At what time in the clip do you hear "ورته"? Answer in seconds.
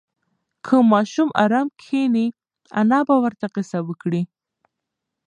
3.23-3.45